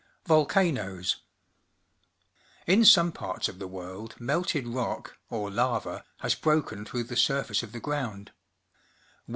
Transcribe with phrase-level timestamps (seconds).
[0.25, 1.17] Volcanoes.—
[2.73, 7.61] In some parts of the world melted rock, or lava, has broken through the surface
[7.61, 8.31] of the gi ound.